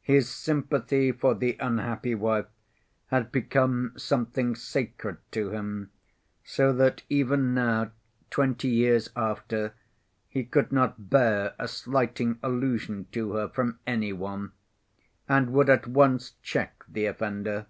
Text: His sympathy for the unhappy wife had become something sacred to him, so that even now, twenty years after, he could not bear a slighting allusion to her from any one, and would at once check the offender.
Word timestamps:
His 0.00 0.30
sympathy 0.30 1.12
for 1.12 1.34
the 1.34 1.54
unhappy 1.60 2.14
wife 2.14 2.46
had 3.08 3.30
become 3.30 3.92
something 3.98 4.54
sacred 4.56 5.18
to 5.32 5.50
him, 5.50 5.90
so 6.42 6.72
that 6.72 7.02
even 7.10 7.52
now, 7.52 7.90
twenty 8.30 8.68
years 8.68 9.10
after, 9.14 9.74
he 10.30 10.44
could 10.44 10.72
not 10.72 11.10
bear 11.10 11.52
a 11.58 11.68
slighting 11.68 12.38
allusion 12.42 13.06
to 13.12 13.32
her 13.32 13.48
from 13.50 13.78
any 13.86 14.14
one, 14.14 14.52
and 15.28 15.50
would 15.52 15.68
at 15.68 15.86
once 15.86 16.36
check 16.42 16.82
the 16.88 17.04
offender. 17.04 17.66